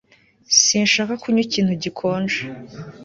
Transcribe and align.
Sinshaka 0.63 1.13
kunywa 1.21 1.41
ikintu 1.47 1.73
gikonje 1.83 2.39